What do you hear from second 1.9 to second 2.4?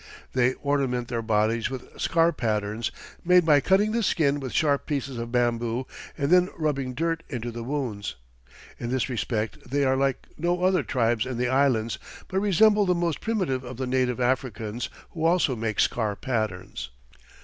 scar